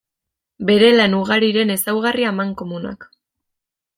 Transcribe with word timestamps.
Bere 0.69 0.87
lan 0.99 1.13
ugariren 1.17 1.75
ezaugarri 1.75 2.27
amankomunak. 2.31 3.09